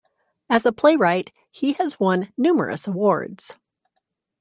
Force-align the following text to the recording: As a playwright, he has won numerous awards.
As 0.49 0.65
a 0.65 0.71
playwright, 0.71 1.31
he 1.51 1.73
has 1.73 1.99
won 1.99 2.33
numerous 2.35 2.87
awards. 2.87 3.55